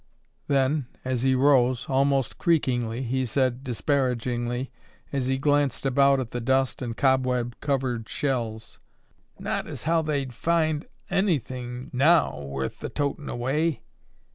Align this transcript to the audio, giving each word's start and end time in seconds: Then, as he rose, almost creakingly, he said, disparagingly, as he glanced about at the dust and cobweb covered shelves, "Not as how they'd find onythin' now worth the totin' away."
Then, 0.47 0.87
as 1.05 1.21
he 1.21 1.35
rose, 1.35 1.85
almost 1.87 2.39
creakingly, 2.39 3.03
he 3.03 3.23
said, 3.23 3.63
disparagingly, 3.63 4.71
as 5.13 5.27
he 5.27 5.37
glanced 5.37 5.85
about 5.85 6.19
at 6.19 6.31
the 6.31 6.41
dust 6.41 6.81
and 6.81 6.97
cobweb 6.97 7.55
covered 7.61 8.09
shelves, 8.09 8.79
"Not 9.37 9.67
as 9.67 9.83
how 9.83 10.01
they'd 10.01 10.33
find 10.33 10.87
onythin' 11.11 11.91
now 11.93 12.41
worth 12.41 12.79
the 12.79 12.89
totin' 12.89 13.29
away." 13.29 13.83